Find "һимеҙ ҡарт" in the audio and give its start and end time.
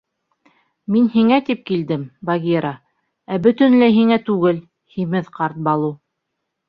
4.97-5.61